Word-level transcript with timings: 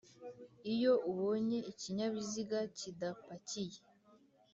iyo 0.73 0.93
ubonye 1.11 1.59
ikinyabiziga 1.71 2.59
kidapakiye. 2.77 3.79